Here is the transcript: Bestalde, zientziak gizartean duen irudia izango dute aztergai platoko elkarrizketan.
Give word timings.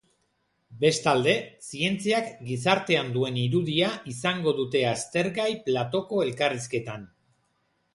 Bestalde, 0.83 1.35
zientziak 1.67 2.33
gizartean 2.49 3.13
duen 3.19 3.39
irudia 3.45 3.93
izango 4.17 4.57
dute 4.63 4.85
aztergai 4.97 5.51
platoko 5.71 6.29
elkarrizketan. 6.31 7.11